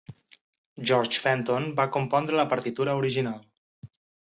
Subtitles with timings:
[0.91, 3.39] George Fenton va compondre la partitura original.